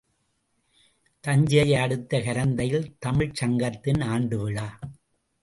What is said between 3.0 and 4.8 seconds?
தமிழ்ச்சங்கத்தின் ஆண்டுவிழா.